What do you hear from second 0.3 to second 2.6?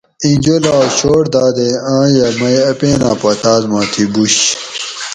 جولاگ شوٹ دادیں آیاں مئی